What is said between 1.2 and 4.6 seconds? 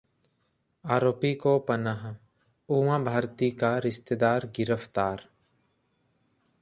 को पनाह, उमा भारती का रिश्तेदार